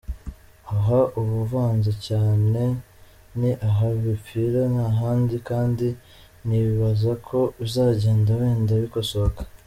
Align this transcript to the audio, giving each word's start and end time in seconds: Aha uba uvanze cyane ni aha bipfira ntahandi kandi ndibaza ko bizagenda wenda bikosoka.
Aha 0.73 0.99
uba 1.19 1.33
uvanze 1.45 1.91
cyane 2.07 2.61
ni 3.39 3.51
aha 3.67 3.87
bipfira 4.01 4.61
ntahandi 4.73 5.35
kandi 5.49 5.87
ndibaza 6.45 7.11
ko 7.27 7.39
bizagenda 7.59 8.31
wenda 8.41 8.73
bikosoka. 8.83 9.41